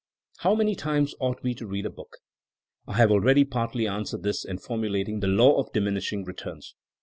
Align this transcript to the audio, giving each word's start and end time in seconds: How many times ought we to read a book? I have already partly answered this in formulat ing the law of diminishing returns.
How 0.37 0.55
many 0.55 0.73
times 0.73 1.13
ought 1.19 1.43
we 1.43 1.53
to 1.53 1.67
read 1.67 1.85
a 1.85 1.89
book? 1.91 2.17
I 2.87 2.93
have 2.93 3.11
already 3.11 3.43
partly 3.45 3.87
answered 3.87 4.23
this 4.23 4.43
in 4.43 4.57
formulat 4.57 5.07
ing 5.07 5.19
the 5.19 5.27
law 5.27 5.59
of 5.59 5.71
diminishing 5.73 6.23
returns. 6.23 6.73